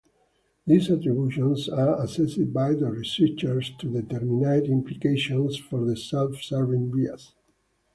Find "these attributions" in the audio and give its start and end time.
0.65-1.69